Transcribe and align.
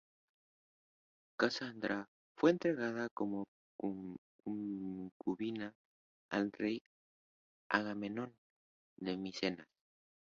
Casandra 1.37 2.07
fue 2.35 2.49
entregada 2.49 3.07
como 3.13 3.45
concubina 3.77 5.73
al 6.31 6.51
rey 6.53 6.81
Agamenón 7.69 8.35
de 8.97 9.15
Micenas. 9.17 9.67